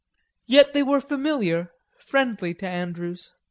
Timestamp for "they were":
0.73-0.99